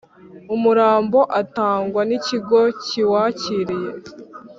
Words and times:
umurambo 0.55 1.19
atangwa 1.41 2.01
n 2.05 2.11
‘ikigo 2.17 2.59
kiwakiriye. 2.83 3.91